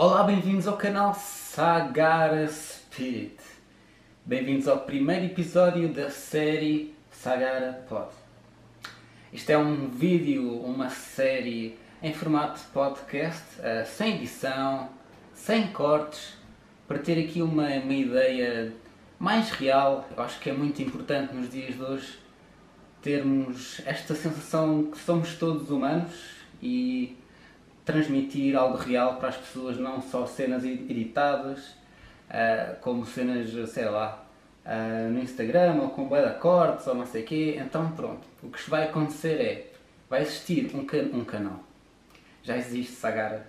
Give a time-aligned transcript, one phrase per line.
[0.00, 3.34] Olá, bem-vindos ao canal Sagara Spirit.
[4.24, 8.06] Bem-vindos ao primeiro episódio da série Sagara Pod.
[9.32, 14.88] Isto é um vídeo, uma série em formato podcast, uh, sem edição,
[15.34, 16.34] sem cortes,
[16.86, 18.72] para ter aqui uma, uma ideia
[19.18, 20.08] mais real.
[20.16, 22.20] Eu acho que é muito importante nos dias de hoje
[23.02, 26.14] termos esta sensação que somos todos humanos
[26.62, 27.16] e
[27.88, 31.68] transmitir algo real para as pessoas, não só cenas editadas,
[32.28, 34.26] uh, como cenas, sei lá,
[34.66, 37.58] uh, no Instagram ou com boa cortes ou não sei o quê.
[37.58, 39.72] Então pronto, o que vai acontecer é,
[40.10, 41.64] vai existir um, can um canal,
[42.42, 43.46] já existe Sagara,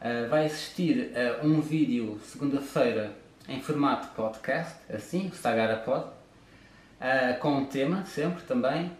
[0.00, 1.10] uh, vai existir
[1.42, 3.10] um vídeo segunda-feira
[3.48, 6.10] em formato podcast, assim, o Sagara Pod,
[7.40, 8.90] com um tema sempre também,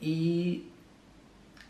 [0.00, 0.70] e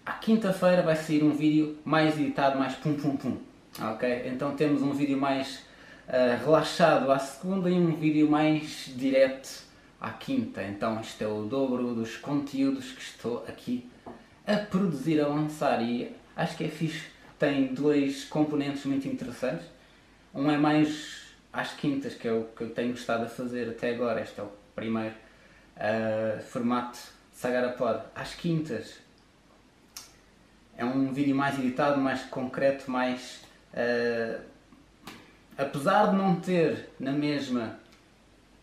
[0.04, 3.36] à quinta-feira vai sair um vídeo mais editado, mais pum pum pum.
[3.80, 4.22] Ok?
[4.26, 5.64] Então temos um vídeo mais
[6.08, 9.64] uh, relaxado à segunda e um vídeo mais direto
[10.00, 10.62] à quinta.
[10.62, 13.88] Então isto é o dobro dos conteúdos que estou aqui
[14.46, 17.10] a produzir, a lançar e acho que é fixe.
[17.38, 19.66] Tem dois componentes muito interessantes.
[20.34, 23.90] Um é mais às quintas, que é o que eu tenho gostado a fazer até
[23.90, 24.20] agora.
[24.20, 25.14] Este é o primeiro
[25.76, 26.98] uh, formato
[27.32, 28.04] Sagara Pod.
[28.14, 28.94] Às quintas
[30.82, 33.44] é um vídeo mais editado, mais concreto, mais.
[33.72, 34.42] Uh,
[35.56, 37.78] apesar de não ter na mesma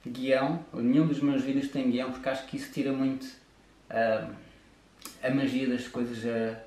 [0.06, 4.34] guião, nenhum dos meus vídeos tem guião, porque acho que isso tira muito uh,
[5.24, 6.58] a magia das coisas, uh,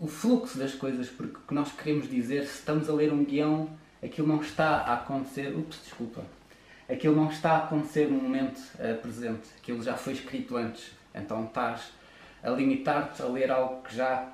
[0.00, 3.24] o fluxo das coisas, porque o que nós queremos dizer, se estamos a ler um
[3.24, 3.68] guião,
[4.02, 5.54] aquilo não está a acontecer.
[5.54, 6.22] Ups, desculpa.
[6.88, 8.60] Aquilo não está a acontecer no momento
[9.00, 10.92] presente, aquilo já foi escrito antes.
[11.14, 11.92] Então estás
[12.42, 14.28] a limitar-te a ler algo que já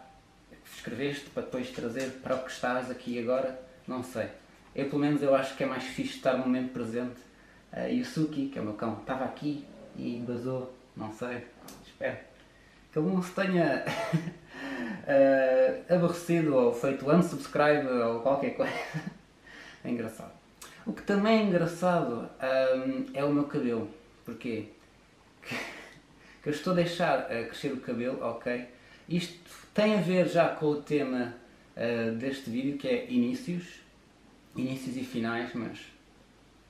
[0.79, 4.29] escreveste para depois trazer para o que estás aqui agora, não sei.
[4.75, 7.21] Eu pelo menos eu acho que é mais fixe estar no momento presente.
[7.73, 11.45] Uh, e o Suki, que é o meu cão, estava aqui e basou, não sei,
[11.85, 12.17] espero
[12.93, 13.85] que ele não se tenha
[15.05, 18.73] uh, aborrecido ou feito unsubscribe ou qualquer coisa.
[19.85, 20.33] é engraçado.
[20.87, 23.91] O que também é engraçado um, é o meu cabelo.
[24.25, 24.69] Porquê?
[25.43, 25.55] Que,
[26.43, 28.78] que eu estou a deixar uh, crescer o cabelo, ok?
[29.09, 29.39] Isto
[29.73, 31.35] tem a ver já com o tema
[31.77, 33.81] uh, deste vídeo, que é inícios,
[34.55, 35.79] inícios e finais, mas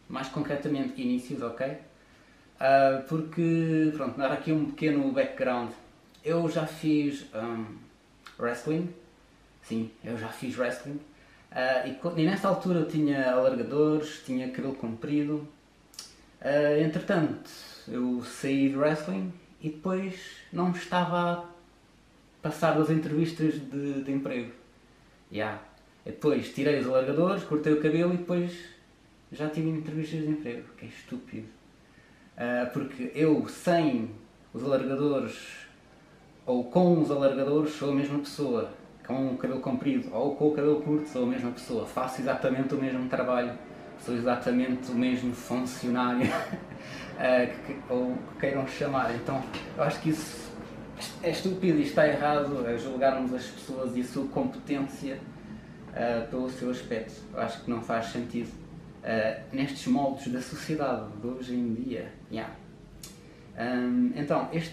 [0.08, 1.66] mais concretamente inícios, ok?
[1.66, 5.70] Uh, porque, pronto, dar aqui um pequeno background.
[6.24, 7.76] Eu já fiz um,
[8.38, 8.92] wrestling,
[9.62, 11.00] sim, eu já fiz wrestling,
[11.52, 15.48] uh, e, e, nessa altura eu tinha alargadores, tinha cabelo comprido.
[16.40, 17.50] Uh, entretanto,
[17.88, 21.57] eu saí do wrestling e depois não estava
[22.48, 24.50] passar das entrevistas de, de emprego.
[25.30, 25.60] Yeah.
[26.04, 28.52] depois tirei os alargadores, cortei o cabelo e depois
[29.30, 31.46] já tive entrevistas de emprego, que é estúpido.
[32.34, 34.10] Uh, porque eu sem
[34.54, 35.68] os alargadores
[36.46, 38.70] ou com os alargadores sou a mesma pessoa.
[39.06, 41.84] Com o cabelo comprido ou com o cabelo curto sou a mesma pessoa.
[41.84, 43.52] Faço exatamente o mesmo trabalho.
[44.00, 46.26] Sou exatamente o mesmo funcionário.
[47.18, 49.14] uh, que, ou que queiram chamar.
[49.14, 49.42] Então
[49.76, 50.47] eu acho que isso
[51.22, 55.18] é estúpido e está errado julgarmos as pessoas e a sua competência
[55.90, 57.20] uh, pelo seu aspecto.
[57.32, 62.12] Eu acho que não faz sentido uh, nestes moldes da sociedade de hoje em dia.
[62.30, 62.54] Yeah.
[63.58, 64.72] Um, então, este,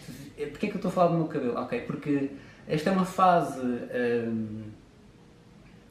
[0.50, 1.58] porquê é que eu estou a falar do meu cabelo?
[1.58, 2.30] Ok, porque
[2.68, 4.64] esta é uma fase um,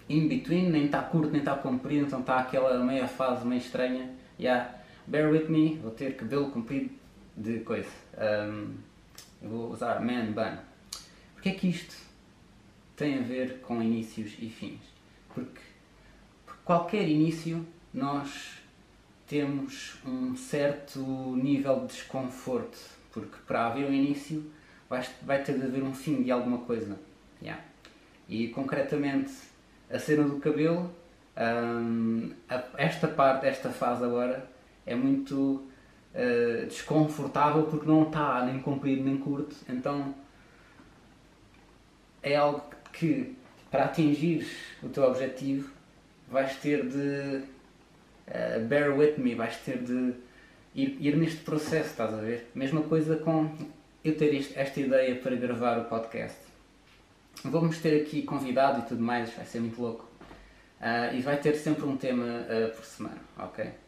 [0.08, 4.10] in between, nem está curto nem está comprido, então está aquela meia fase meio estranha.
[4.38, 4.70] Yeah.
[5.06, 6.90] Bear with me, vou ter cabelo comprido
[7.36, 7.90] de coisa.
[8.16, 8.74] Um,
[9.44, 10.56] eu vou usar man bun.
[11.34, 11.94] Porque é que isto
[12.96, 14.80] tem a ver com inícios e fins?
[15.32, 15.60] Porque,
[16.46, 18.58] por qualquer início nós
[19.26, 21.00] temos um certo
[21.36, 22.78] nível de desconforto,
[23.12, 24.50] porque para haver um início
[24.88, 26.98] vai, ter de haver um fim de alguma coisa.
[27.42, 27.62] Yeah.
[28.28, 29.32] E concretamente
[29.90, 30.90] a cena do cabelo,
[31.36, 32.32] um,
[32.78, 34.48] esta parte, esta fase agora,
[34.86, 35.68] é muito
[36.14, 40.14] uh, desconfortável porque não está nem comprido nem curto, então
[42.22, 42.62] é algo
[42.92, 43.36] que
[43.70, 44.46] para atingir
[44.82, 45.70] o teu objetivo
[46.28, 47.42] vais ter de
[48.28, 50.14] uh, bear with me, vais ter de
[50.74, 52.50] ir, ir, neste processo, estás a ver?
[52.54, 53.50] Mesma coisa com
[54.04, 56.38] eu ter esta ideia para gravar o podcast.
[57.44, 60.08] Vamos ter aqui convidado e tudo mais, vai ser muito louco.
[60.80, 63.83] Uh, e vai ter sempre um tema uh, por semana, ok?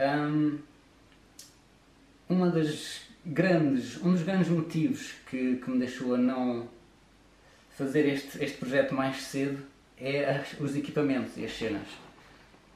[0.00, 0.58] Um,
[2.28, 6.68] uma das grandes, um dos grandes motivos que, que me deixou a não
[7.70, 9.62] fazer este, este projeto mais cedo
[9.98, 11.86] é as, os equipamentos e as cenas.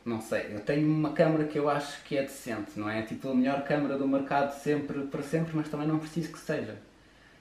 [0.04, 3.30] Não sei, eu tenho uma câmera que eu acho que é decente, não é tipo
[3.30, 6.76] a melhor câmera do mercado sempre para sempre, mas também não preciso que seja.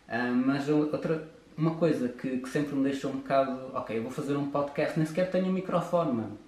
[0.07, 1.27] Uh, mas outra,
[1.57, 4.97] uma coisa que, que, sempre me deixou um bocado, ok, eu vou fazer um podcast,
[4.97, 6.39] nem sequer tenho um microfone, mano.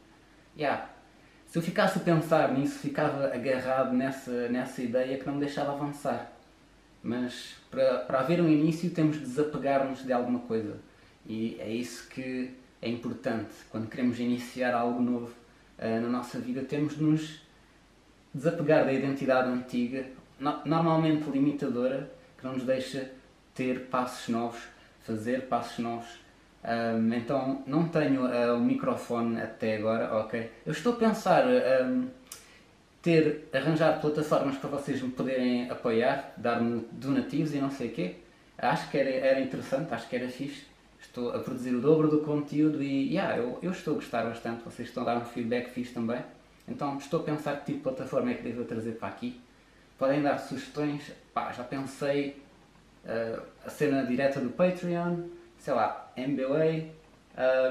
[0.58, 0.95] Yeah.
[1.48, 5.72] Se eu ficasse a pensar nisso, ficava agarrado nessa, nessa ideia que não me deixava
[5.72, 6.32] avançar.
[7.02, 10.78] Mas para, para haver um início temos de desapegar-nos de alguma coisa.
[11.26, 12.52] E é isso que
[12.82, 13.54] é importante.
[13.70, 15.34] Quando queremos iniciar algo novo
[15.80, 17.42] uh, na nossa vida, temos de nos
[18.34, 20.06] desapegar da identidade antiga,
[20.40, 23.12] no, normalmente limitadora, que não nos deixa
[23.54, 24.62] ter passos novos,
[25.06, 26.25] fazer passos novos.
[26.66, 30.52] Um, então não tenho uh, o microfone até agora, ok?
[30.66, 32.08] Eu estou a pensar um,
[33.04, 38.16] ter, arranjar plataformas para vocês me poderem apoiar, dar-me donativos e não sei o quê.
[38.58, 40.66] Acho que era, era interessante, acho que era fixe.
[41.00, 44.64] Estou a produzir o dobro do conteúdo e yeah, eu, eu estou a gostar bastante,
[44.64, 46.20] vocês estão a dar um feedback fixe também.
[46.68, 49.40] Então estou a pensar que tipo de plataforma é que devo trazer para aqui.
[50.00, 52.42] Podem dar sugestões, pá, já pensei
[53.06, 55.18] uh, a cena direta do Patreon,
[55.66, 56.92] sei lá, MBA,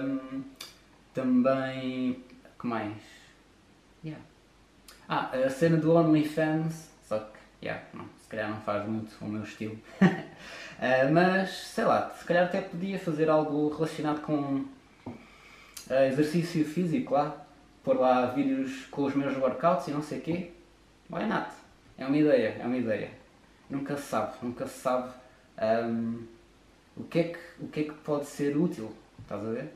[0.03, 0.43] um,
[1.15, 2.25] também.
[2.59, 2.97] que mais?
[4.05, 4.21] Yeah.
[5.09, 9.29] Ah, a cena do OnlyFans, só que, yeah, não, se calhar não faz muito o
[9.29, 9.79] meu estilo.
[10.03, 14.65] uh, mas, sei lá, se calhar até podia fazer algo relacionado com
[15.07, 17.47] uh, exercício físico lá,
[17.85, 20.51] pôr lá vídeos com os meus workouts e não sei o quê.
[21.09, 21.51] Why not?
[21.97, 23.13] É uma ideia, é uma ideia.
[23.71, 25.13] Nunca se sabe, nunca se sabe
[25.87, 26.34] um,
[26.97, 29.73] o, que é que, o que é que pode ser útil, estás a ver?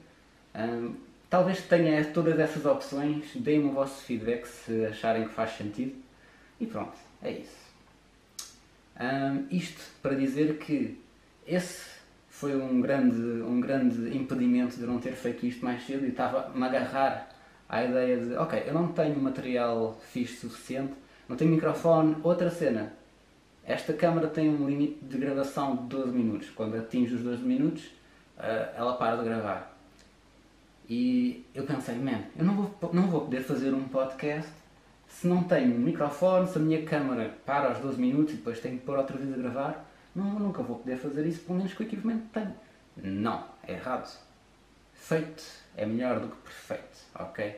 [0.55, 0.95] Um,
[1.29, 5.95] talvez tenha todas essas opções, deem-me o vosso feedback se acharem que faz sentido
[6.61, 7.69] e pronto, é isso.
[9.01, 10.99] Um, isto para dizer que
[11.47, 11.99] esse
[12.29, 16.63] foi um grande, um grande impedimento de não ter feito isto mais cedo e estava-me
[16.63, 17.29] a agarrar
[17.69, 20.95] à ideia de, ok, eu não tenho material fixe suficiente,
[21.29, 22.93] não tenho microfone, outra cena,
[23.69, 26.49] esta câmara tem um limite de gravação de 12 minutos.
[26.51, 27.85] Quando atinge os 12 minutos,
[28.39, 29.77] uh, ela para de gravar.
[30.89, 34.51] E eu pensei, man, eu não vou, não vou poder fazer um podcast
[35.07, 38.59] se não tenho um microfone, se a minha câmera para aos 12 minutos e depois
[38.59, 39.87] tenho que pôr outra vez a gravar.
[40.15, 42.55] Não, nunca vou poder fazer isso, pelo menos com o equipamento que tenho.
[42.97, 44.19] Não, é errado.
[44.95, 45.45] Feito
[45.77, 47.55] é melhor do que perfeito, ok?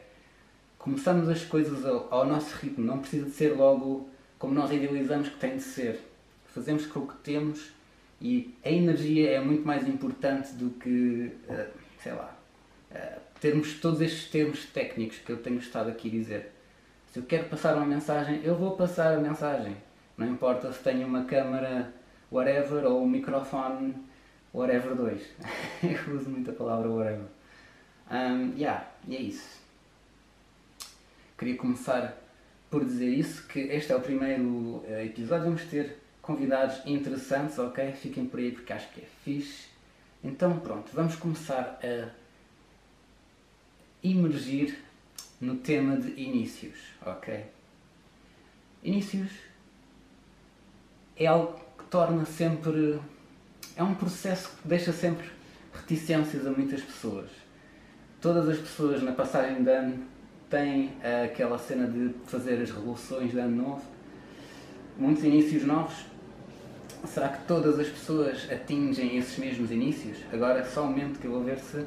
[0.76, 4.09] Começamos as coisas ao, ao nosso ritmo, não precisa de ser logo
[4.40, 6.00] como nós idealizamos que tem de ser.
[6.46, 7.70] Fazemos com o que temos
[8.20, 11.66] e a energia é muito mais importante do que, uh,
[12.02, 12.36] sei lá,
[12.90, 16.52] uh, termos todos estes termos técnicos que eu tenho estado aqui a dizer.
[17.12, 19.76] Se eu quero passar uma mensagem, eu vou passar a mensagem.
[20.16, 21.92] Não importa se tenho uma câmera
[22.32, 23.94] whatever ou um microfone
[24.54, 25.22] whatever 2.
[26.08, 27.26] eu uso muito a palavra whatever.
[28.10, 29.60] Um, yeah, e é isso.
[31.36, 32.16] Queria começar
[32.70, 37.92] por dizer isso, que este é o primeiro uh, episódio, vamos ter convidados interessantes, ok?
[37.92, 39.68] Fiquem por aí porque acho que é fixe.
[40.22, 42.10] Então pronto, vamos começar a
[44.02, 44.78] emergir
[45.40, 47.44] no tema de inícios, ok?
[48.84, 49.30] Inícios
[51.16, 53.00] é algo que torna sempre.
[53.76, 55.28] é um processo que deixa sempre
[55.74, 57.30] reticências a muitas pessoas.
[58.20, 60.06] Todas as pessoas na passagem de ano
[60.50, 60.90] tem
[61.24, 63.82] aquela cena de fazer as revoluções de ano novo,
[64.98, 65.94] muitos inícios novos.
[67.06, 70.18] Será que todas as pessoas atingem esses mesmos inícios?
[70.32, 71.86] Agora só um momento que eu vou ver se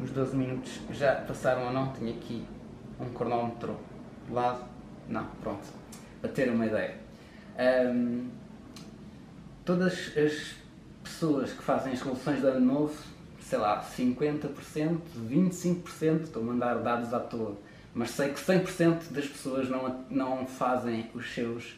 [0.00, 1.88] os 12 minutos já passaram ou não.
[1.92, 2.44] Tenho aqui
[3.00, 3.76] um cronómetro
[4.28, 4.64] de lado.
[5.08, 5.66] Não, pronto.
[6.20, 6.98] Para ter uma ideia.
[7.92, 8.28] Um,
[9.64, 10.54] todas as
[11.02, 12.94] pessoas que fazem as revoluções de ano novo
[13.50, 17.58] sei lá, 50%, 25%, estou a mandar dados à toa,
[17.92, 21.72] mas sei que 100% das pessoas não, não fazem os seus,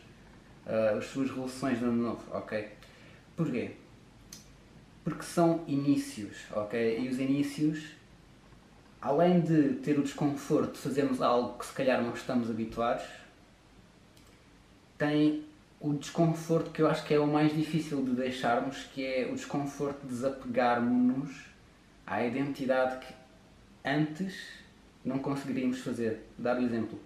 [0.67, 2.69] uh, as suas revoluções de ano novo, ok?
[3.35, 3.71] Porquê?
[5.03, 6.99] Porque são inícios, ok?
[6.99, 7.95] E os inícios,
[9.01, 13.07] além de ter o desconforto de fazermos algo que se calhar não estamos habituados,
[14.99, 15.47] têm
[15.81, 19.35] o desconforto que eu acho que é o mais difícil de deixarmos, que é o
[19.35, 21.52] desconforto de desapegarmos-nos
[22.07, 23.15] à identidade que
[23.85, 24.35] antes
[25.05, 26.21] não conseguiríamos fazer.
[26.39, 26.99] Dar o exemplo.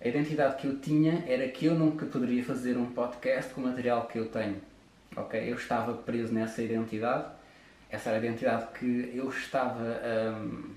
[0.00, 3.64] A identidade que eu tinha era que eu nunca poderia fazer um podcast com o
[3.64, 4.60] material que eu tenho.
[5.16, 5.40] Ok?
[5.40, 7.30] Eu estava preso nessa identidade.
[7.88, 10.00] Essa era a identidade que eu estava
[10.42, 10.74] um,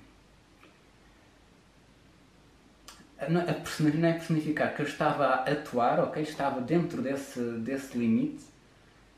[3.19, 6.23] a, não é personificar, que eu estava a atuar, ok?
[6.23, 8.43] Estava dentro desse, desse limite.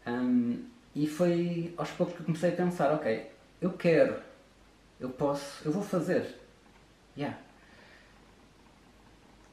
[0.08, 0.64] Um,
[0.96, 3.30] e foi aos poucos que comecei a pensar, ok,
[3.62, 4.32] eu quero
[5.02, 6.36] eu posso, eu vou fazer.
[7.18, 7.38] Yeah.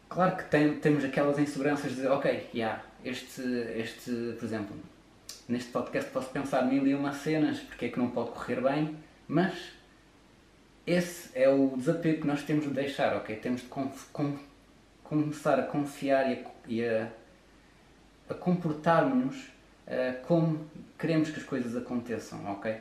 [0.08, 3.42] Claro que tem, temos aquelas inseguranças de dizer, ok, yeah, este,
[3.74, 4.76] este, por exemplo,
[5.48, 8.96] neste podcast posso pensar mil e uma cenas, porque é que não pode correr bem,
[9.26, 9.72] mas
[10.86, 13.36] esse é o desafio que nós temos de deixar, ok?
[13.36, 14.38] Temos de com, com,
[15.02, 17.08] começar a confiar e a, e a,
[18.28, 20.66] a comportar-nos uh, como
[20.98, 22.76] queremos que as coisas aconteçam, ok?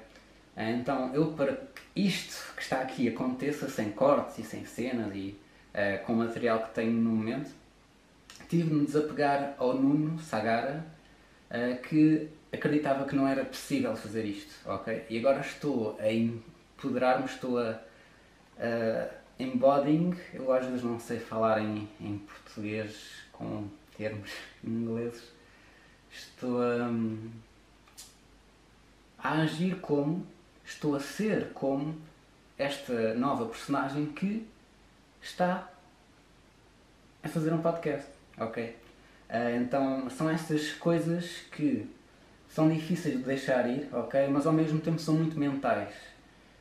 [0.57, 5.15] Uh, então, eu para que isto que está aqui aconteça sem cortes e sem cenas
[5.15, 5.37] e
[5.73, 7.51] uh, com o material que tenho no momento,
[8.49, 10.85] tive de me desapegar ao Nuno Sagara,
[11.89, 15.05] que acreditava que não era possível fazer isto, ok?
[15.09, 17.79] E agora estou a empoderar-me, estou a,
[18.59, 19.09] a
[19.39, 24.31] embodying, eu às vezes não sei falar em, em português com termos
[24.63, 25.23] ingleses,
[26.11, 26.89] estou a,
[29.19, 30.25] a agir como,
[30.67, 31.95] estou a ser como
[32.57, 34.45] esta nova personagem que
[35.21, 35.69] está
[37.23, 38.75] a fazer um podcast, ok?
[39.29, 41.89] Uh, então são estas coisas que
[42.49, 44.27] são difíceis de deixar ir, ok?
[44.27, 45.93] Mas ao mesmo tempo são muito mentais.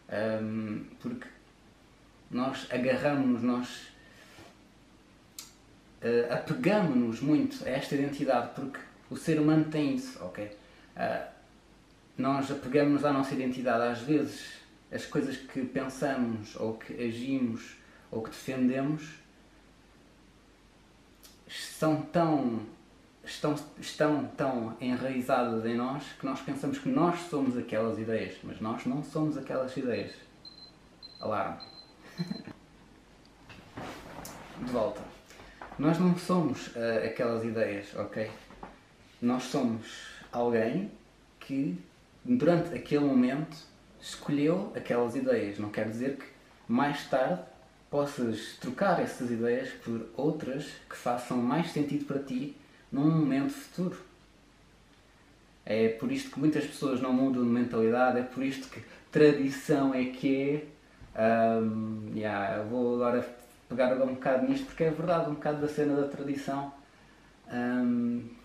[0.08, 1.26] Um, porque
[2.30, 3.68] nós agarramos-nos, nós
[6.02, 8.78] uh, apegamos-nos muito a esta identidade, porque
[9.10, 10.44] o ser humano tem isso, ok?
[10.96, 11.35] Uh,
[12.16, 13.92] nós apegamos-nos à nossa identidade.
[13.92, 14.54] Às vezes,
[14.90, 17.76] as coisas que pensamos, ou que agimos,
[18.10, 19.02] ou que defendemos,
[21.48, 22.60] são tão
[23.26, 28.60] estão, estão tão enraizadas em nós que nós pensamos que nós somos aquelas ideias, mas
[28.60, 30.12] nós não somos aquelas ideias.
[31.20, 31.58] Alarme.
[34.58, 35.02] De volta.
[35.78, 38.30] Nós não somos uh, aquelas ideias, ok?
[39.20, 40.90] Nós somos alguém
[41.38, 41.78] que,
[42.34, 43.56] durante aquele momento,
[44.00, 45.58] escolheu aquelas ideias.
[45.58, 46.26] Não quer dizer que
[46.68, 47.40] mais tarde
[47.90, 52.56] possas trocar essas ideias por outras que façam mais sentido para ti
[52.90, 53.96] num momento futuro.
[55.64, 58.80] É por isto que muitas pessoas não mudam de mentalidade, é por isto que
[59.10, 60.76] tradição é que é.
[61.18, 63.26] Um, yeah, vou agora
[63.68, 66.72] pegar um bocado nisto porque é verdade, um bocado da cena da tradição.
[67.50, 68.35] Um,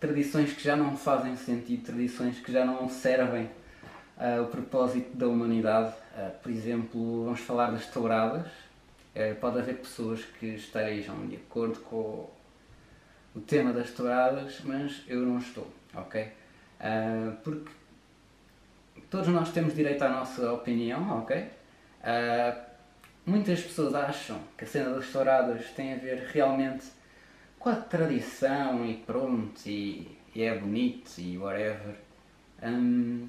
[0.00, 3.50] tradições que já não fazem sentido, tradições que já não servem
[4.16, 5.94] uh, o propósito da humanidade.
[6.16, 8.46] Uh, por exemplo, vamos falar das touradas.
[8.46, 12.28] Uh, pode haver pessoas que estejam de acordo com
[13.34, 16.32] o tema das touradas, mas eu não estou, ok?
[17.44, 17.70] Porque
[19.10, 21.48] todos nós temos direito à nossa opinião, ok?
[23.24, 26.86] Muitas pessoas acham que a cena das touradas tem a ver realmente
[27.68, 31.96] com a tradição e pronto, e, e é bonito e whatever.
[32.62, 33.28] Um,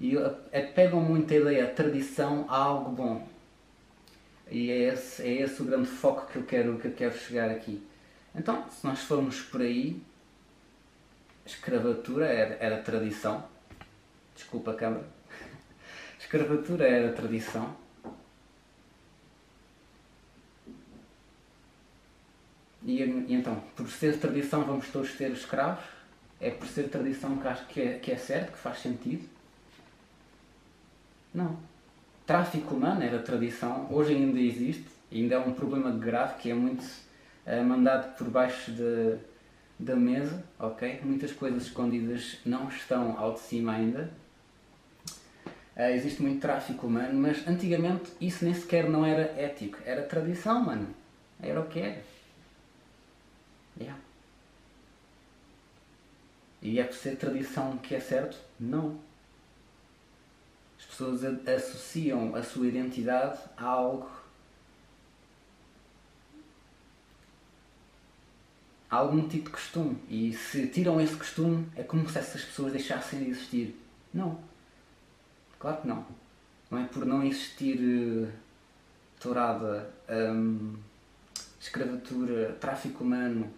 [0.00, 0.16] e
[0.74, 3.28] pegam muito a ideia, a tradição a algo bom.
[4.50, 7.50] E é esse, é esse o grande foco que eu quero, que eu quero chegar
[7.50, 7.86] aqui.
[8.34, 10.00] Então, se nós formos por aí,
[11.44, 13.44] escravatura era, era tradição.
[14.34, 15.04] Desculpa, câmara.
[16.18, 17.76] Escravatura era tradição.
[22.88, 25.84] E, e, então, por ser tradição, vamos todos ser escravos?
[26.40, 29.28] É por ser tradição que acho que é, que é certo, que faz sentido?
[31.34, 31.58] Não.
[32.26, 36.82] Tráfico humano era tradição, hoje ainda existe, ainda é um problema grave que é muito
[36.82, 39.18] uh, mandado por baixo de,
[39.78, 41.00] da mesa, ok?
[41.04, 44.10] Muitas coisas escondidas não estão ao de cima ainda.
[45.76, 50.64] Uh, existe muito tráfico humano, mas antigamente isso nem sequer não era ético, era tradição,
[50.64, 50.88] mano.
[51.42, 52.18] Era o que era.
[53.80, 53.96] Yeah.
[56.68, 58.36] E é por ser tradição que é certo?
[58.60, 59.00] Não.
[60.78, 64.10] As pessoas associam a sua identidade a algo
[68.90, 69.96] há algum tipo de costume.
[70.10, 73.74] E se tiram esse costume, é como se essas pessoas deixassem de existir.
[74.12, 74.38] Não.
[75.58, 76.06] Claro que não.
[76.70, 78.30] Não é por não existir uh,
[79.18, 80.76] tourada, um,
[81.58, 83.50] escravatura, tráfico humano,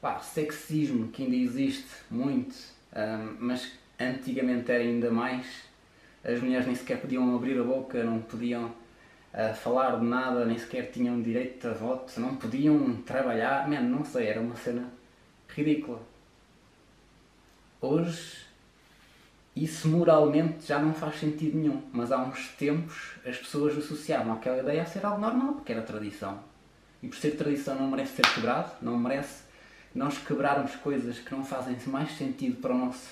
[0.00, 2.54] pá, sexismo, que ainda existe muito,
[2.94, 5.46] um, mas antigamente era ainda mais.
[6.24, 8.72] As mulheres nem sequer podiam abrir a boca, não podiam
[9.32, 14.04] a falar de nada, nem sequer tinham direito a voto, não podiam trabalhar, man, não
[14.04, 14.92] sei, era uma cena
[15.48, 16.00] ridícula.
[17.80, 18.50] Hoje
[19.54, 24.58] isso moralmente já não faz sentido nenhum, mas há uns tempos as pessoas associavam aquela
[24.58, 26.38] ideia a ser algo normal, porque era tradição.
[27.02, 29.42] E por ser tradição não merece ser quebrado, não merece
[29.94, 33.10] nós quebrarmos coisas que não fazem mais sentido para o nosso,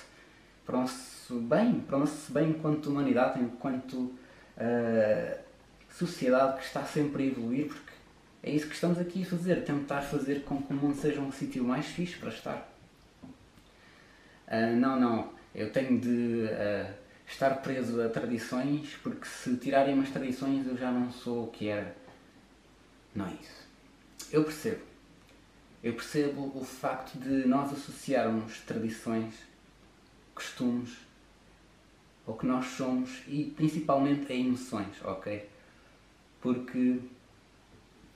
[0.65, 5.39] para o nosso bem, para o nosso bem enquanto humanidade, enquanto uh,
[5.89, 7.91] sociedade que está sempre a evoluir, porque
[8.41, 11.31] é isso que estamos aqui a fazer, tentar fazer com que o mundo seja um
[11.31, 12.69] sítio mais fixe para estar.
[14.47, 16.93] Uh, não, não, eu tenho de uh,
[17.27, 21.67] estar preso a tradições, porque se tirarem as tradições eu já não sou o que
[21.67, 21.95] era.
[23.13, 23.67] Não é isso.
[24.31, 24.88] Eu percebo.
[25.81, 29.33] Eu percebo o facto de nós associarmos tradições,
[30.35, 30.97] costumes,
[32.27, 35.49] ao que nós somos e principalmente a emoções, ok?
[36.41, 36.99] Porque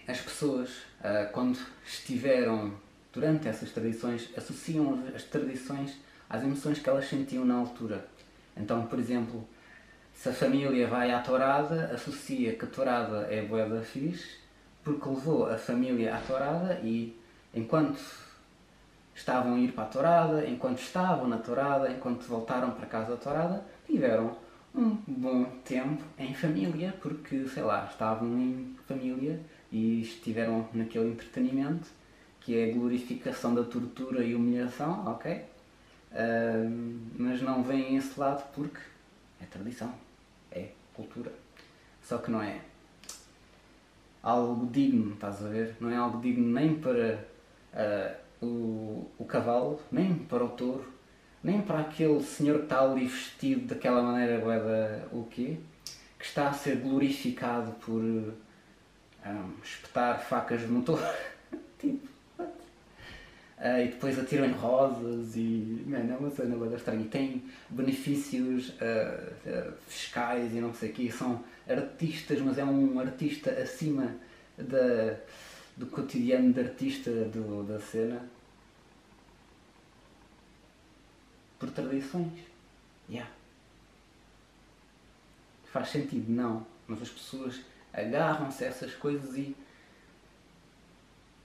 [0.07, 2.73] as pessoas, uh, quando estiveram
[3.13, 5.97] durante essas tradições, associam as tradições
[6.29, 8.05] às emoções que elas sentiam na altura.
[8.57, 9.47] Então, por exemplo,
[10.13, 14.37] se a família vai à tourada, associa que a tourada é boa da fixe,
[14.83, 17.17] porque levou a família à tourada e
[17.53, 17.99] enquanto
[19.15, 23.17] estavam a ir para a tourada, enquanto estavam na tourada, enquanto voltaram para casa da
[23.17, 24.35] tourada, tiveram
[24.75, 29.39] um bom tempo em família, porque, sei lá, estavam em família
[29.71, 31.87] e estiveram naquele entretenimento
[32.39, 35.45] que é a glorificação da tortura e humilhação, ok?
[36.11, 38.79] Uh, mas não vem esse lado porque
[39.41, 39.93] é tradição,
[40.51, 41.31] é cultura.
[42.03, 42.59] Só que não é
[44.21, 45.75] algo digno, estás a ver?
[45.79, 47.25] Não é algo digno nem para
[47.73, 50.91] uh, o, o cavalo, nem para o touro,
[51.43, 55.57] nem para aquele senhor que está ali vestido daquela maneira boeda, o quê?
[56.17, 58.33] Que está a ser glorificado por um,
[59.63, 60.99] espetar facas de motor.
[61.79, 65.83] tipo, uh, e depois atiram rosas e.
[65.85, 67.01] Mano, é uma cena boeda estranha.
[67.01, 71.11] E tem benefícios uh, uh, fiscais e não sei o quê.
[71.11, 74.15] São artistas, mas é um artista acima
[74.57, 75.17] da,
[75.75, 78.29] do cotidiano de artista do, da cena
[81.59, 82.33] por tradições.
[83.09, 83.31] Yeah.
[85.71, 86.31] Faz sentido?
[86.31, 86.65] Não.
[86.87, 87.61] Mas as pessoas
[87.93, 89.55] agarram-se a essas coisas e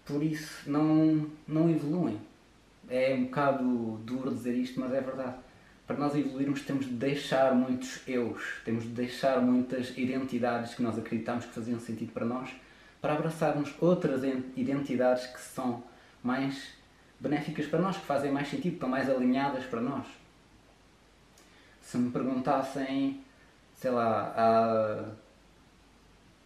[0.05, 2.21] por isso não, não evoluem.
[2.89, 5.37] É um bocado duro dizer isto, mas é verdade.
[5.87, 10.99] Para nós evoluirmos temos de deixar muitos eus, temos de deixar muitas identidades que nós
[10.99, 12.51] acreditamos que faziam sentido para nós,
[13.01, 14.23] para abraçarmos outras
[14.57, 15.83] identidades que são
[16.23, 16.73] mais
[17.21, 20.07] benéficas para nós, que fazem mais sentido, estão mais alinhadas para nós.
[21.81, 23.23] Se me perguntassem,
[23.75, 25.05] sei lá, há,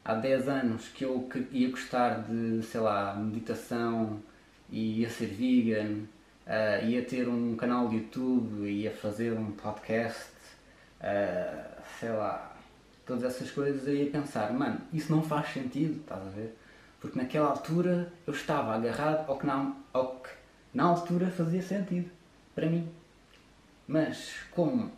[0.05, 4.23] há 10 anos que eu ia gostar de, sei lá, meditação
[4.73, 6.05] ia ser vegan,
[6.47, 10.31] uh, ia ter um canal de YouTube, ia fazer um podcast,
[11.01, 12.52] uh, sei lá,
[13.07, 16.57] todas essas coisas, eu ia pensar, mano, isso não faz sentido, estás a ver?
[17.01, 20.31] Porque naquela altura eu estava agarrado ao que, não, ao que
[20.73, 22.11] na altura fazia sentido
[22.55, 22.89] para mim.
[23.87, 24.93] Mas como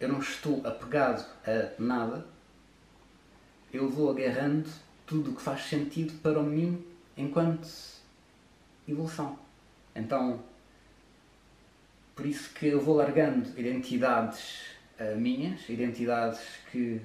[0.00, 2.26] eu não estou apegado a nada,
[3.72, 4.68] eu vou agarrando
[5.06, 6.84] tudo o que faz sentido para mim
[7.16, 7.68] enquanto
[8.86, 9.38] evolução.
[9.94, 10.42] Então,
[12.14, 17.00] por isso que eu vou largando identidades uh, minhas, identidades que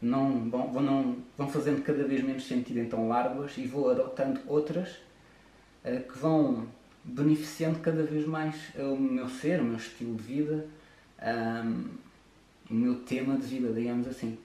[0.00, 4.40] não vão, vão, não, vão fazendo cada vez menos sentido, então largo-as e vou adotando
[4.46, 4.96] outras
[5.84, 6.66] uh, que vão
[7.04, 10.66] beneficiando cada vez mais o meu ser, o meu estilo de vida,
[11.22, 11.88] um,
[12.70, 14.38] o meu tema de vida, digamos assim.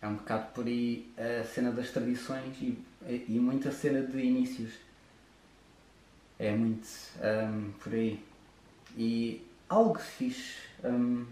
[0.00, 4.72] É um bocado por aí a cena das tradições e, e muita cena de inícios.
[6.38, 6.86] É muito
[7.20, 8.20] um, por aí.
[8.96, 9.42] E
[9.74, 11.26] algo fixe um,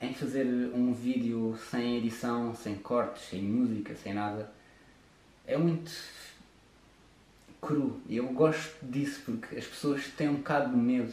[0.00, 4.48] em fazer um vídeo sem edição, sem cortes, sem música, sem nada,
[5.44, 5.90] é muito
[7.60, 8.00] cru.
[8.08, 11.12] Eu gosto disso porque as pessoas têm um bocado de medo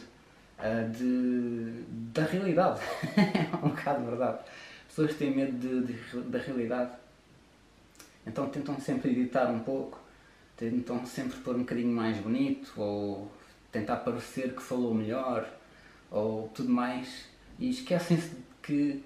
[0.58, 2.80] uh, de, da realidade.
[3.16, 4.38] é um bocado verdade.
[4.38, 6.92] As pessoas têm medo de, de, da realidade.
[8.24, 9.98] Então tentam sempre editar um pouco,
[10.56, 13.30] tentam sempre pôr um bocadinho mais bonito, ou
[13.74, 15.48] tentar parecer que falou melhor,
[16.08, 17.24] ou tudo mais,
[17.58, 19.04] e esquecem-se de que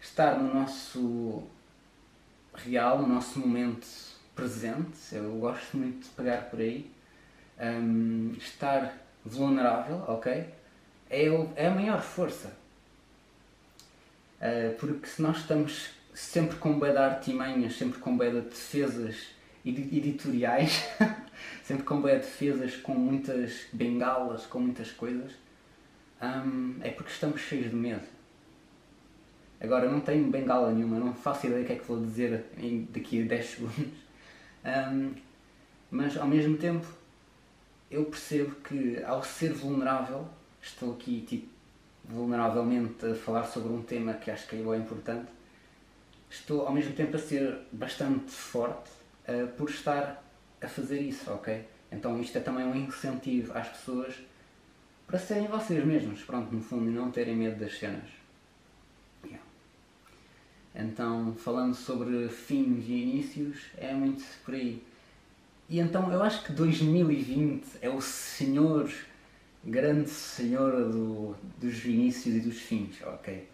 [0.00, 1.44] estar no nosso
[2.52, 3.86] real, no nosso momento
[4.34, 6.90] presente, eu gosto muito de pegar por aí,
[7.60, 8.92] um, estar
[9.24, 10.32] vulnerável, ok?
[11.08, 12.56] É, é a maior força.
[14.40, 19.28] Uh, porque se nós estamos sempre com bué de artimanhas, sempre com bué de defesas
[19.66, 20.86] editoriais,
[21.62, 25.32] sempre com de defesas, com muitas bengalas, com muitas coisas,
[26.22, 28.06] um, é porque estamos cheios de medo.
[29.60, 32.44] Agora, não tenho bengala nenhuma, não faço ideia do que é que vou dizer
[32.90, 33.88] daqui a 10 segundos.
[34.66, 35.14] Um,
[35.92, 36.84] mas ao mesmo tempo
[37.88, 40.26] eu percebo que ao ser vulnerável
[40.60, 41.46] estou aqui tipo
[42.04, 45.28] vulneravelmente a falar sobre um tema que acho que é importante,
[46.28, 48.90] estou ao mesmo tempo a ser bastante forte
[49.28, 50.22] uh, por estar
[50.60, 51.64] a fazer isso, ok?
[51.90, 54.14] Então isto é também um incentivo às pessoas
[55.06, 58.08] para serem vocês mesmos, pronto, no fundo, e não terem medo das cenas.
[59.24, 59.44] Yeah.
[60.74, 64.82] Então, falando sobre fins e inícios, é muito por aí.
[65.68, 68.92] E então eu acho que 2020 é o senhor,
[69.64, 73.48] grande senhor do, dos inícios e dos fins, ok?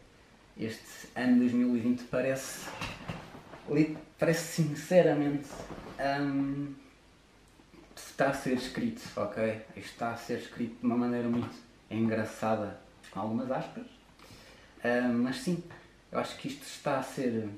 [0.59, 2.69] Este ano 2020 parece,
[4.19, 5.49] parece sinceramente
[6.21, 6.75] um,
[7.97, 9.63] está a ser escrito, ok?
[9.77, 11.55] Está a ser escrito de uma maneira muito
[11.91, 12.79] engraçada,
[13.11, 13.87] com algumas aspas,
[14.85, 15.63] um, mas sim,
[16.11, 17.49] eu acho que isto está a ser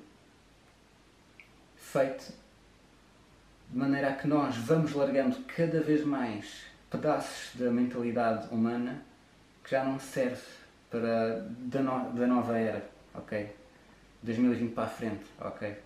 [1.77, 2.33] feito
[3.70, 9.03] de maneira a que nós vamos largando cada vez mais pedaços da mentalidade humana
[9.62, 10.42] que já não serve
[10.90, 13.50] para da, no, da nova era, ok?
[14.22, 15.77] 2020 para a frente, ok?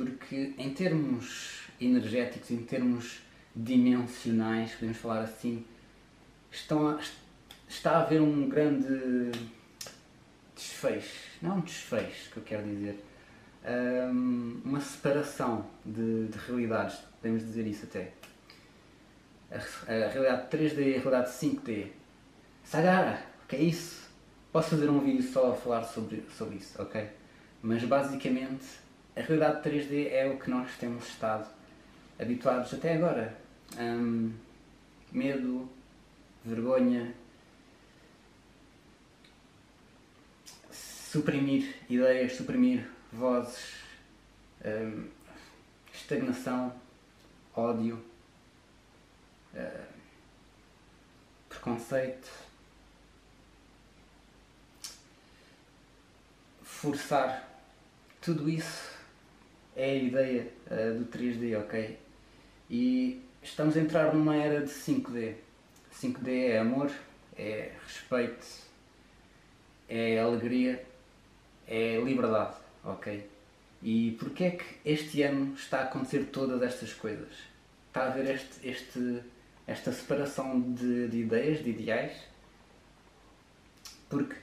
[0.00, 3.20] Porque em termos energéticos, em termos
[3.54, 5.62] dimensionais, podemos falar assim,
[6.50, 6.98] estão a,
[7.68, 9.30] está a haver um grande
[10.56, 13.04] desfecho, não um desfecho que eu quero dizer,
[14.10, 18.12] um, uma separação de, de, realidades, podemos dizer isso até.
[19.50, 21.88] A, a, realidade 3D e a realidade 5D.
[22.64, 24.08] Sagara, o que é isso?
[24.50, 27.06] Posso fazer um vídeo só a falar sobre, sobre isso, ok?
[27.62, 28.64] Mas basicamente
[29.16, 31.48] a realidade 3D é o que nós temos estado
[32.18, 33.36] habituados até agora.
[33.78, 34.32] Um,
[35.10, 35.68] medo,
[36.44, 37.12] vergonha,
[40.70, 43.74] suprimir ideias, suprimir vozes,
[44.64, 45.08] um,
[45.92, 46.72] estagnação,
[47.54, 48.02] ódio,
[49.54, 49.86] uh,
[51.48, 52.30] preconceito,
[56.62, 57.48] forçar.
[58.20, 58.99] Tudo isso
[59.76, 61.98] é a ideia uh, do 3D, ok?
[62.68, 65.34] E estamos a entrar numa era de 5D.
[65.92, 66.90] 5D é amor,
[67.36, 68.46] é respeito,
[69.88, 70.84] é alegria,
[71.66, 73.28] é liberdade ok?
[73.82, 77.32] E porquê é que este ano está a acontecer todas estas coisas?
[77.88, 79.22] Está a haver este, este,
[79.66, 82.12] esta separação de, de ideias, de ideais?
[84.08, 84.36] Porque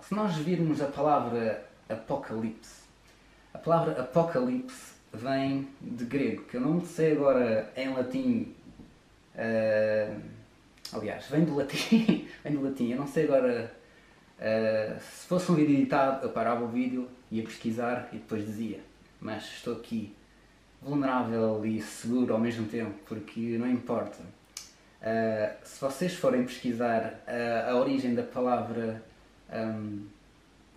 [0.00, 2.81] se nós virmos a palavra apocalipse,
[3.54, 8.54] a palavra apocalipse vem de grego, que eu não sei agora em latim.
[9.34, 10.20] Uh,
[10.92, 13.72] aliás, vem do latim, vem do latim, eu não sei agora
[14.42, 18.80] Uh, se fosse um vídeo editado, eu parava o vídeo, ia pesquisar e depois dizia.
[19.20, 20.12] Mas estou aqui
[20.80, 24.18] vulnerável e seguro ao mesmo tempo, porque não importa.
[25.00, 29.00] Uh, se vocês forem pesquisar uh, a origem da palavra
[29.52, 30.06] um,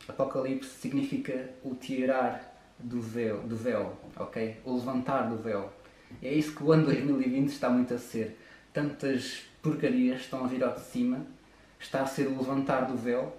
[0.07, 4.57] Apocalipse, significa o tirar do véu, do véu, ok?
[4.63, 5.71] O levantar do véu.
[6.21, 8.37] É isso que o ano 2020 está muito a ser.
[8.73, 11.25] Tantas porcarias estão a vir ao de cima,
[11.79, 13.33] está a ser o levantar do véu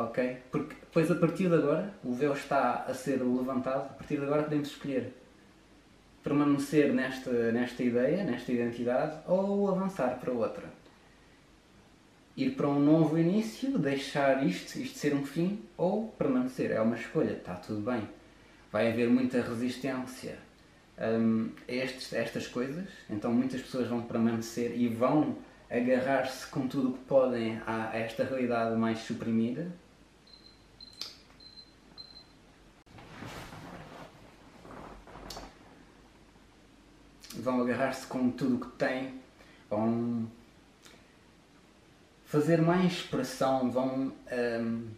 [0.00, 0.38] ok?
[0.50, 4.24] Porque depois a partir de agora o véu está a ser levantado, a partir de
[4.24, 5.12] agora podemos escolher
[6.22, 10.64] permanecer nesta, nesta ideia, nesta identidade, ou avançar para outra.
[12.36, 16.70] Ir para um novo início, deixar isto, isto ser um fim, ou permanecer.
[16.72, 18.06] É uma escolha, está tudo bem.
[18.72, 20.38] Vai haver muita resistência
[21.00, 25.36] um, a, estes, a estas coisas, então muitas pessoas vão permanecer e vão
[25.70, 29.70] agarrar-se com tudo o que podem a esta realidade mais suprimida,
[37.40, 39.20] vão agarrar-se com tudo o que têm,
[39.68, 40.30] vão
[42.26, 44.88] fazer mais pressão, vão, um,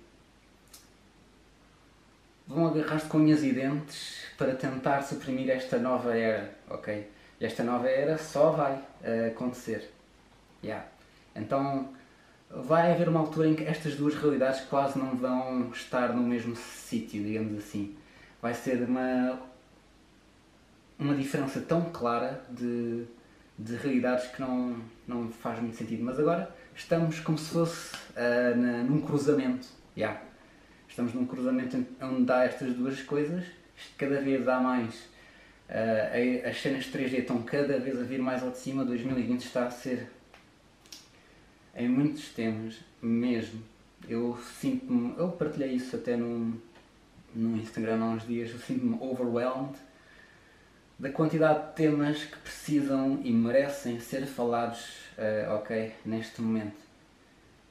[2.53, 7.09] vão agarrar-se com unhas e dentes para tentar suprimir esta nova era, ok?
[7.41, 9.91] Esta nova era só vai uh, acontecer.
[10.63, 10.87] Yeah.
[11.35, 11.89] Então
[12.51, 16.55] vai haver uma altura em que estas duas realidades quase não vão estar no mesmo
[16.55, 17.97] sítio, digamos assim.
[18.41, 19.39] Vai ser uma
[20.99, 23.05] uma diferença tão clara de,
[23.59, 26.05] de realidades que não, não faz muito sentido.
[26.05, 29.67] Mas agora estamos como se fosse uh, na, num cruzamento.
[29.97, 30.21] Yeah.
[30.93, 33.47] Estamos num cruzamento onde dá estas duas coisas,
[33.97, 34.95] cada vez há mais.
[35.67, 39.69] Uh, as cenas 3D estão cada vez a vir mais ao de cima, 2020 está
[39.69, 40.11] a ser
[41.75, 43.63] em muitos temas mesmo.
[44.07, 46.61] Eu sinto-me, eu partilhei isso até no,
[47.35, 49.79] no Instagram há uns dias, eu sinto-me overwhelmed
[50.99, 56.82] da quantidade de temas que precisam e merecem ser falados, uh, ok, neste momento.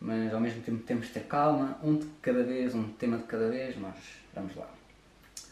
[0.01, 3.23] Mas ao mesmo tempo temos de ter calma, um de cada vez, um tema de
[3.25, 3.95] cada vez, mas
[4.33, 4.67] vamos lá.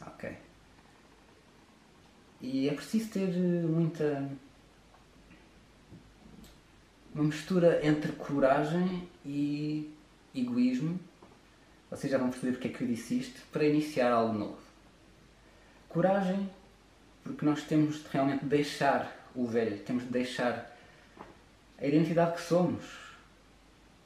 [0.08, 0.36] Ok.
[2.42, 4.28] E é preciso ter muita.
[7.14, 9.94] uma mistura entre coragem e
[10.34, 11.00] egoísmo.
[11.92, 14.60] Vocês já vão perceber porque é que eu disse isto, para iniciar algo novo.
[15.88, 16.50] Coragem
[17.24, 20.76] porque nós temos de realmente deixar o velho, temos de deixar
[21.78, 23.09] a identidade que somos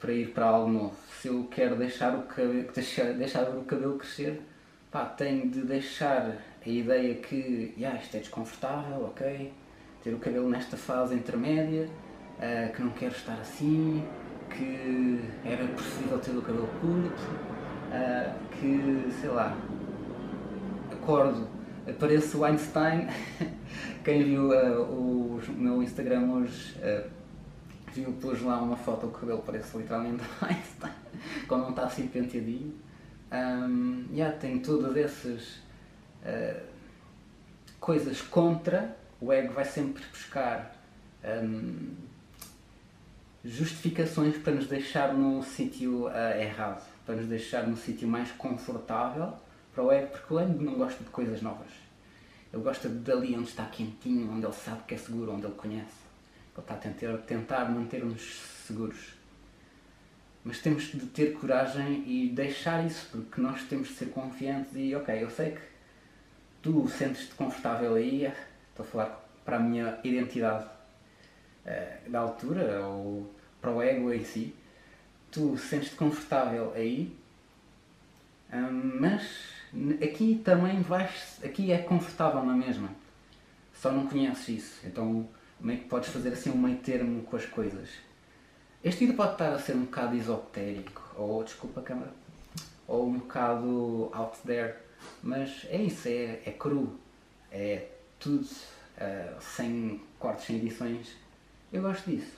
[0.04, 0.94] para ir para algo novo.
[1.22, 4.42] Se eu quero deixar o cabelo, deixar, deixar o cabelo crescer,
[4.90, 9.50] pá, tenho de deixar a ideia que yeah, isto é desconfortável, ok?
[10.02, 11.88] Ter o cabelo nesta fase intermédia,
[12.36, 14.04] uh, que não quero estar assim,
[14.50, 17.22] que era preferível ter o cabelo curto,
[17.88, 19.56] uh, que sei lá,
[20.92, 21.54] acordo
[21.86, 23.08] Aparece o Einstein.
[24.02, 26.74] Quem viu uh, o meu Instagram hoje
[27.94, 30.92] viu, pôs lá uma foto, o cabelo parece literalmente Einstein,
[31.46, 32.74] quando não está assim penteadinho.
[33.32, 35.56] Um, yeah, tem todas essas
[36.22, 36.62] uh,
[37.80, 40.76] coisas contra, o ego vai sempre buscar
[41.24, 41.94] um,
[43.44, 49.34] justificações para nos deixar no sítio uh, errado, para nos deixar no sítio mais confortável
[49.74, 51.72] para o ego, porque o ego não gosta de coisas novas.
[52.52, 55.54] Ele gosta de dali onde está quentinho, onde ele sabe que é seguro, onde ele
[55.54, 56.03] conhece.
[56.56, 59.14] Está a tentar, tentar manter-nos seguros.
[60.44, 64.94] Mas temos de ter coragem e deixar isso, porque nós temos de ser confiantes e,
[64.94, 65.62] ok, eu sei que
[66.62, 68.26] tu sentes-te confortável aí,
[68.70, 74.24] estou a falar para a minha identidade uh, da altura, ou para o ego em
[74.24, 74.54] si,
[75.30, 77.16] tu sentes-te confortável aí,
[78.52, 79.54] um, mas
[80.00, 82.90] Aqui também vais, aqui é confortável na mesma,
[83.74, 85.28] só não conheces isso, então
[85.88, 87.88] podes fazer assim um meio termo com as coisas.
[88.82, 92.12] Este vídeo pode estar a ser um bocado esotérico, ou desculpa a câmera,
[92.86, 94.76] ou um bocado out there,
[95.22, 96.98] mas é isso, é, é cru,
[97.50, 101.16] é tudo uh, sem cortes, sem edições.
[101.72, 102.32] Eu gosto disso.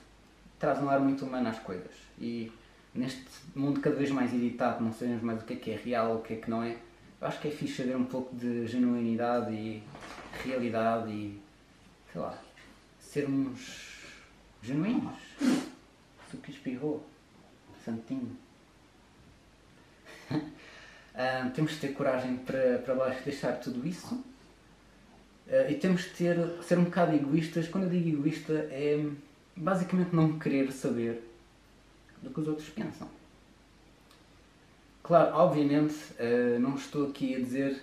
[0.57, 1.91] Traz um ar muito humano às coisas.
[2.19, 2.51] E
[2.95, 6.15] neste mundo cada vez mais editado, não sabemos mais o que é que é real,
[6.15, 6.77] o que é que não é,
[7.19, 9.83] eu acho que é fixe haver um pouco de genuinidade e
[10.43, 11.41] realidade e,
[12.11, 12.37] sei lá,
[13.17, 13.59] sermos
[14.61, 15.15] genuínos.
[15.41, 17.03] Isso que espirrou.
[17.83, 18.37] Santinho.
[20.29, 24.13] uh, temos de ter coragem para, para baixo deixar tudo isso.
[25.47, 27.67] Uh, e temos de ter, ser um bocado egoístas.
[27.67, 29.03] Quando eu digo egoísta é
[29.55, 31.23] basicamente não querer saber
[32.21, 33.09] do que os outros pensam.
[35.01, 37.81] Claro, obviamente, uh, não estou aqui a dizer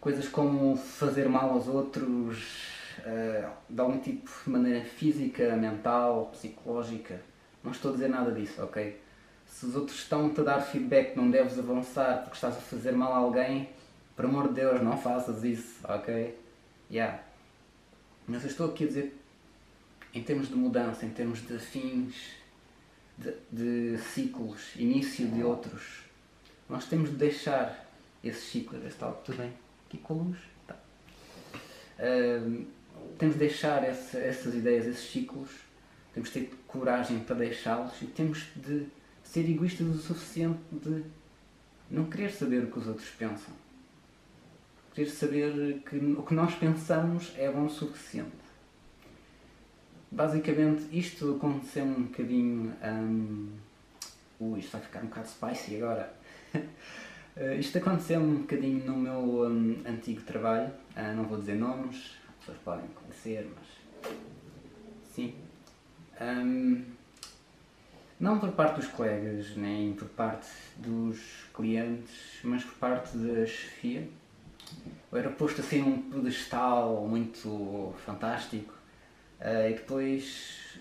[0.00, 7.20] coisas como fazer mal aos outros uh, de algum tipo de maneira física, mental, psicológica.
[7.62, 9.00] Não estou a dizer nada disso, ok?
[9.46, 13.12] Se os outros estão-te a dar feedback não deves avançar porque estás a fazer mal
[13.12, 13.68] a alguém,
[14.16, 16.38] por amor de Deus, não faças isso, ok?
[16.90, 17.20] Yeah.
[18.26, 19.16] Mas eu estou aqui a dizer,
[20.12, 22.14] em termos de mudança, em termos de fins,
[23.18, 26.04] de, de ciclos, início de outros,
[26.68, 27.88] nós temos de deixar
[28.22, 29.52] esses ciclos, está tudo bem?
[29.86, 30.38] Aqui com a luz?
[30.66, 30.76] Tá.
[31.98, 32.64] Uh,
[33.18, 35.50] temos de deixar essa, essas ideias, esses ciclos,
[36.12, 38.86] temos de ter coragem para deixá-los e temos de
[39.22, 41.02] ser egoístas o suficiente de
[41.90, 43.54] não querer saber o que os outros pensam.
[44.94, 48.44] Querer saber que o que nós pensamos é bom o suficiente.
[50.10, 52.72] Basicamente, isto aconteceu um bocadinho.
[52.84, 53.48] Um...
[54.38, 56.14] Ui, isto vai ficar um bocado spicy agora.
[56.54, 62.12] Uh, isto aconteceu um bocadinho no meu um, antigo trabalho, uh, não vou dizer nomes,
[62.44, 64.14] pessoas podem conhecer, mas
[65.14, 65.34] sim.
[66.20, 66.84] Um,
[68.20, 71.18] não por parte dos colegas, nem por parte dos
[71.54, 74.08] clientes, mas por parte da chefia.
[75.10, 78.72] Eu era posto assim um pedestal muito fantástico
[79.40, 80.78] uh, e depois,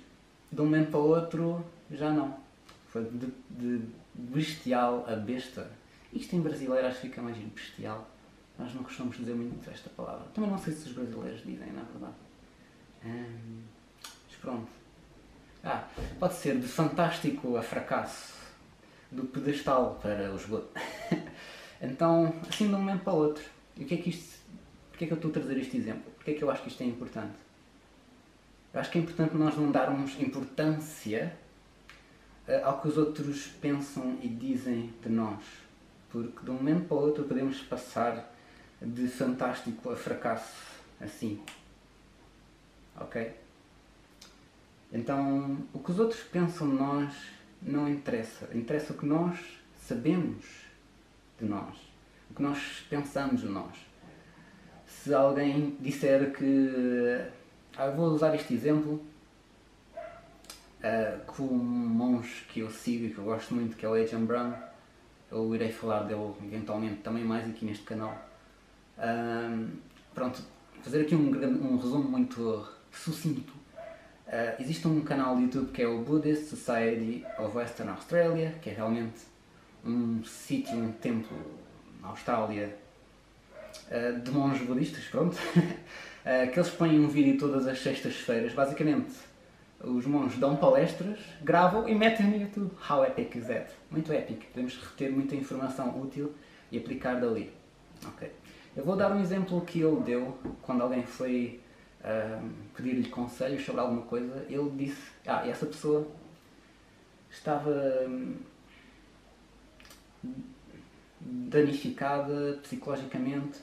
[0.51, 2.37] de um momento para o outro, já não.
[2.87, 5.71] Foi de, de bestial a besta.
[6.11, 8.07] Isto em brasileiro acho que fica mais bestial.
[8.57, 10.25] Nós não costumamos dizer muito esta palavra.
[10.33, 12.13] Também não sei se os brasileiros dizem, na verdade.
[13.05, 13.61] Hum,
[14.27, 14.71] mas pronto.
[15.63, 15.87] Ah,
[16.19, 18.33] pode ser de fantástico a fracasso.
[19.11, 20.69] Do pedestal para o esgoto.
[21.81, 23.43] então, assim de um momento para o outro.
[23.77, 24.41] E o que é que isto.
[24.89, 26.11] Porquê é que eu estou a trazer este exemplo?
[26.11, 27.35] Porquê é que eu acho que isto é importante?
[28.73, 31.35] Eu acho que é importante nós não darmos importância
[32.47, 35.43] eh, ao que os outros pensam e dizem de nós.
[36.09, 38.32] Porque de um momento para o outro podemos passar
[38.83, 40.53] de fantástico a fracasso,
[41.01, 41.41] assim.
[42.99, 43.33] Ok?
[44.91, 47.13] Então, o que os outros pensam de nós
[47.61, 48.49] não interessa.
[48.53, 49.39] Interessa o que nós
[49.81, 50.45] sabemos
[51.39, 51.75] de nós.
[52.29, 53.75] O que nós pensamos de nós.
[54.85, 57.25] Se alguém disser que.
[57.75, 59.01] Ah, vou usar este exemplo.
[60.83, 63.93] Uh, que um monge que eu sigo e que eu gosto muito, que é o
[63.93, 64.53] Adrian Brown,
[65.31, 68.32] eu irei falar dele eventualmente também mais aqui neste canal.
[68.97, 69.69] Uh,
[70.13, 70.41] pronto,
[70.81, 73.63] fazer aqui um, um resumo muito sucinto
[74.33, 78.69] Uh, existe um canal de YouTube que é o Buddhist Society of Western Australia, que
[78.71, 79.21] é realmente
[79.85, 81.37] um sítio, um templo
[82.01, 82.75] na Austrália
[83.91, 85.35] uh, de monges budistas, pronto.
[85.35, 85.61] uh,
[86.51, 88.53] que eles põem um vídeo todas as sextas-feiras.
[88.53, 89.13] Basicamente,
[89.83, 92.71] os monges dão palestras, gravam e metem no YouTube.
[92.89, 93.69] How epic is that?
[93.91, 94.45] Muito épico.
[94.51, 96.33] Podemos reter muita informação útil
[96.71, 97.51] e aplicar dali.
[98.03, 98.31] Ok.
[98.75, 101.61] Eu vou dar um exemplo que ele deu quando alguém foi
[102.75, 106.07] pedir-lhe conselhos sobre alguma coisa, ele disse: Ah, essa pessoa
[107.29, 107.71] estava
[108.07, 108.35] hum,
[111.21, 113.59] danificada psicologicamente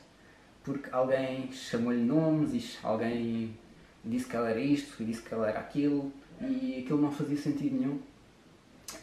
[0.63, 3.57] porque alguém chamou-lhe nomes alguém
[4.05, 7.37] disse que ela era isto e disse que ela era aquilo e aquilo não fazia
[7.37, 8.01] sentido nenhum.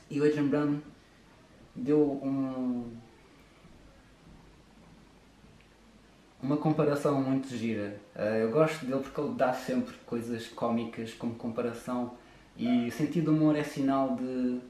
[0.09, 0.79] E o Adrian Brown
[1.75, 2.91] deu um,
[6.47, 7.99] uma comparação muito gira.
[8.15, 12.15] Uh, eu gosto dele porque ele dá sempre coisas cómicas como comparação
[12.55, 14.61] e sentido humor é sinal de um,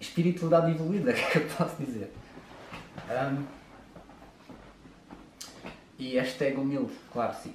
[0.00, 2.10] espiritualidade evoluída, que eu posso dizer.
[3.10, 3.44] Um,
[5.98, 7.54] e hashtag humilde, claro, sim.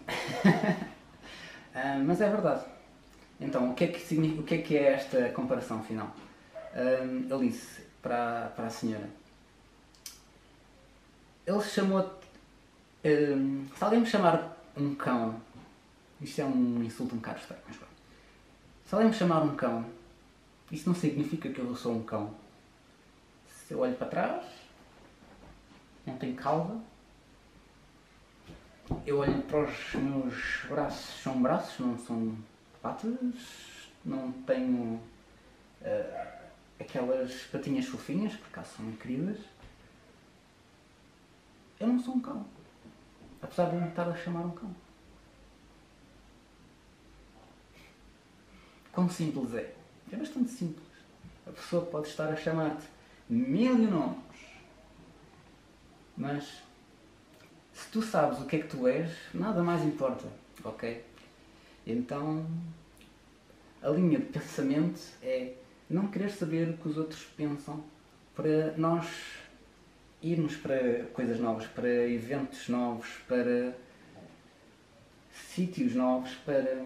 [1.75, 2.65] um, mas é verdade.
[3.41, 6.15] Então, o que é que, significa, o que, é, que é esta comparação final?
[6.75, 9.18] Um, ele disse para, para a senhora
[11.49, 12.19] ele chamou.
[13.03, 15.41] Um, se alguém me chamar um cão,
[16.21, 17.93] isto é um insulto um bocado estranho, mas pronto.
[18.85, 19.85] Se alguém me chamar um cão,
[20.71, 22.35] isso não significa que eu sou um cão.
[23.47, 24.45] Se eu olho para trás,
[26.05, 26.75] não tenho cauda.
[29.05, 32.37] Eu olho para os meus braços, são braços, não são
[32.81, 33.13] patas.
[34.05, 35.01] Não tenho
[35.81, 36.39] uh,
[36.79, 39.39] aquelas patinhas fofinhas, por acaso são queridas
[41.79, 42.45] eu não sou um cão.
[43.41, 44.75] Apesar de me estar a chamar um cão.
[48.91, 49.73] Quão simples é?
[50.11, 50.87] É bastante simples.
[51.47, 52.85] A pessoa pode estar a chamar-te
[53.29, 54.19] mil nomes.
[56.17, 56.61] Mas
[57.73, 60.27] se tu sabes o que é que tu és, nada mais importa.
[60.63, 61.05] Ok?
[61.87, 62.45] Então
[63.81, 65.53] a linha de pensamento é
[65.89, 67.83] não querer saber o que os outros pensam
[68.35, 69.07] para nós
[70.21, 73.75] irmos para coisas novas, para eventos novos, para
[75.31, 76.85] sítios novos, para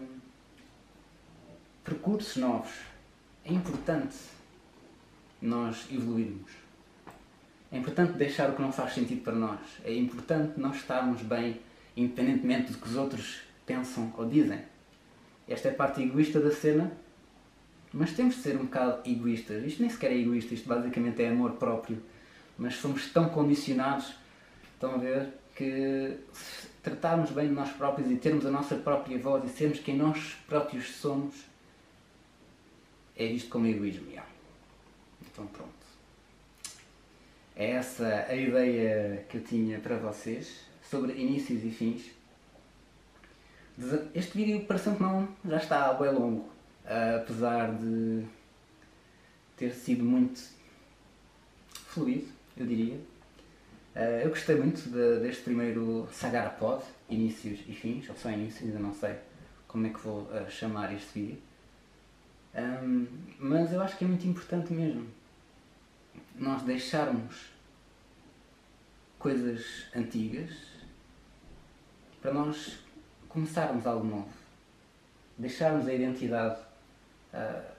[1.84, 2.72] percursos novos.
[3.43, 4.15] É importante
[5.41, 6.52] nós evoluirmos.
[7.72, 9.60] É importante deixar o que não faz sentido para nós.
[9.84, 11.60] É importante nós estarmos bem,
[11.98, 14.62] independentemente do que os outros pensam ou dizem.
[15.48, 16.91] Esta é a parte egoísta da cena,
[17.91, 19.63] mas temos de ser um bocado egoístas.
[19.65, 22.02] Isto nem sequer é egoísta, isto basicamente é amor próprio
[22.63, 24.15] mas somos tão condicionados,
[24.73, 29.19] estão a ver, que se tratarmos bem de nós próprios e termos a nossa própria
[29.19, 31.36] voz e sermos quem nós próprios somos,
[33.17, 34.08] é visto como egoísmo.
[34.08, 34.30] Yeah.
[35.21, 35.73] Então pronto.
[37.54, 42.12] É essa a ideia que eu tinha para vocês sobre inícios e fins.
[44.15, 46.49] Este vídeo parece que não já está bem longo,
[47.17, 48.23] apesar de
[49.58, 50.41] ter sido muito
[51.88, 52.96] fluido eu diria.
[53.96, 58.63] Uh, eu gostei muito de, deste primeiro Sagara Pod, inícios e fins, ou só inícios,
[58.63, 59.16] ainda não sei
[59.68, 61.42] como é que vou uh, chamar este vídeo.
[62.56, 63.08] Um,
[63.39, 65.08] mas eu acho que é muito importante mesmo
[66.36, 67.52] nós deixarmos
[69.18, 70.52] coisas antigas
[72.21, 72.80] para nós
[73.30, 74.34] começarmos algo novo.
[75.38, 76.60] Deixarmos a identidade
[77.34, 77.73] uh,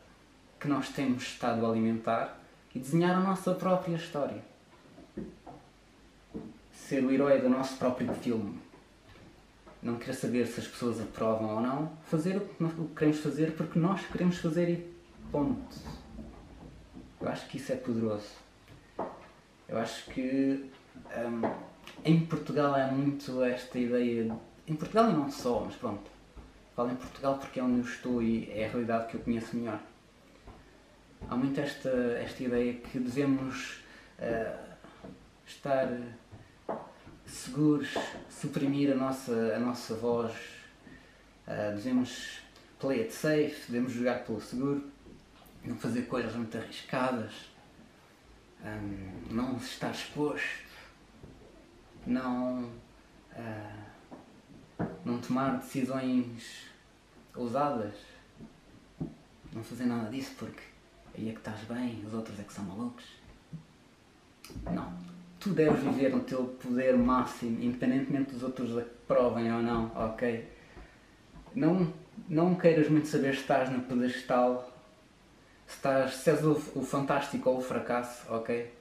[0.59, 2.41] que nós temos estado a alimentar
[2.75, 4.43] e desenhar a nossa própria história
[6.73, 8.59] ser o herói do nosso próprio filme.
[9.83, 11.93] Não querer saber se as pessoas aprovam ou não.
[12.05, 14.95] Fazer o que queremos fazer porque nós queremos fazer e
[15.31, 15.77] ponto.
[17.21, 18.29] Eu acho que isso é poderoso.
[19.69, 20.71] Eu acho que
[21.17, 21.43] um,
[22.05, 24.31] em Portugal há muito esta ideia.
[24.67, 26.11] Em Portugal e não só, mas pronto.
[26.77, 29.57] Falo em Portugal porque é onde eu estou e é a realidade que eu conheço
[29.57, 29.81] melhor.
[31.29, 33.83] Há muito esta, esta ideia que devemos
[34.19, 34.74] uh,
[35.47, 35.89] estar
[37.27, 37.95] seguros,
[38.31, 40.33] suprimir a nossa, a nossa voz,
[41.47, 42.41] uh, devemos
[42.79, 44.91] play it safe, devemos jogar pelo seguro,
[45.65, 47.33] não fazer coisas muito arriscadas,
[48.63, 50.65] um, não estar exposto,
[52.07, 52.65] não,
[53.33, 56.67] uh, não tomar decisões
[57.35, 57.95] ousadas,
[59.53, 60.63] não fazer nada disso porque
[61.17, 63.05] aí é que estás bem, os outros é que são malucos.
[64.65, 65.14] Não.
[65.45, 70.49] Tu deves viver no teu poder máximo, independentemente dos outros aprovem ou não, ok?
[71.55, 71.93] Não,
[72.27, 74.73] não queiras muito saber se estás no pedestal,
[75.67, 78.73] se, estás, se és o, o fantástico ou o fracasso, ok?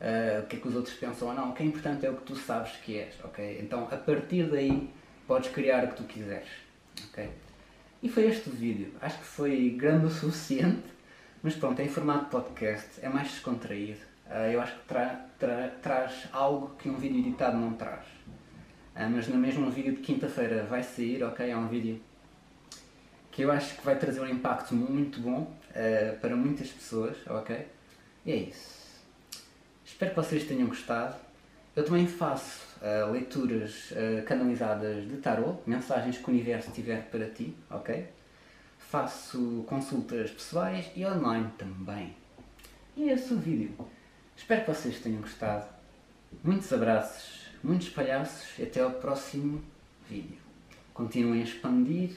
[0.00, 1.50] Uh, o que é que os outros pensam ou não.
[1.50, 3.60] O que é importante é o que tu sabes que és, ok?
[3.62, 4.90] Então, a partir daí,
[5.28, 6.48] podes criar o que tu quiseres,
[7.08, 7.30] ok?
[8.02, 8.92] E foi este o vídeo.
[9.00, 10.88] Acho que foi grande o suficiente,
[11.40, 14.09] mas pronto, é em formato podcast, é mais descontraído.
[14.30, 18.06] Uh, eu acho que tra tra traz algo que um vídeo editado não traz.
[18.94, 21.50] Uh, mas no mesmo vídeo de quinta-feira vai sair, ok?
[21.50, 22.00] É um vídeo
[23.30, 27.66] que eu acho que vai trazer um impacto muito bom uh, para muitas pessoas, ok?
[28.24, 28.80] E é isso.
[29.84, 31.16] Espero que vocês tenham gostado.
[31.74, 37.28] Eu também faço uh, leituras uh, canalizadas de tarot, mensagens que o universo tiver para
[37.30, 38.06] ti, ok?
[38.78, 42.14] Faço consultas pessoais e online também.
[42.96, 43.72] E é esse o vídeo.
[44.40, 45.68] Espero que vocês tenham gostado.
[46.42, 49.62] Muitos abraços, muitos palhaços e até ao próximo
[50.08, 50.38] vídeo.
[50.94, 52.16] Continuem a expandir